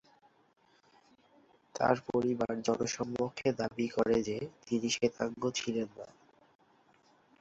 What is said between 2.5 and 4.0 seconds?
জনসমক্ষে দাবী